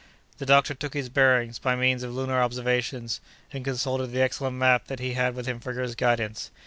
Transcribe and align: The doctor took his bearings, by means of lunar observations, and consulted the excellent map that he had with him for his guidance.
The 0.39 0.47
doctor 0.47 0.73
took 0.73 0.95
his 0.95 1.09
bearings, 1.09 1.59
by 1.59 1.75
means 1.75 2.01
of 2.01 2.11
lunar 2.15 2.41
observations, 2.41 3.21
and 3.53 3.63
consulted 3.63 4.07
the 4.07 4.21
excellent 4.23 4.55
map 4.57 4.87
that 4.87 4.97
he 4.97 5.13
had 5.13 5.35
with 5.35 5.45
him 5.45 5.59
for 5.59 5.73
his 5.73 5.93
guidance. 5.93 6.49